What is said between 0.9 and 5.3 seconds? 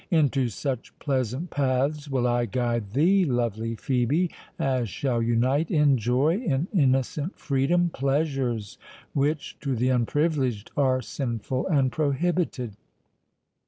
pleasant paths will I guide thee, lovely Phœbe, as shall